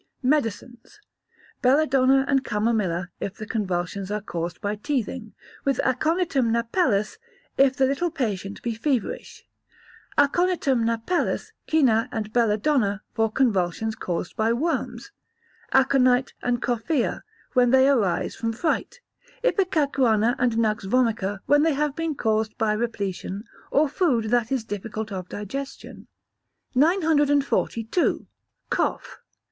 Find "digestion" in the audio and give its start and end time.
25.29-26.07